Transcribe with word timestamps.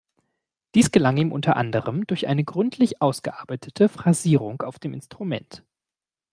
Dies 0.73 0.89
gelang 0.91 1.15
ihm 1.17 1.31
unter 1.31 1.55
anderem 1.57 2.07
durch 2.07 2.25
eine 2.25 2.43
gründlich 2.43 3.03
ausgearbeitete 3.03 3.87
Phrasierung 3.87 4.63
auf 4.63 4.79
dem 4.79 4.95
Instrument. 4.95 5.63